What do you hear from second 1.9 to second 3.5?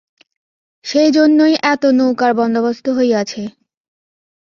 নৌকার বন্দোবস্ত হইয়াছে।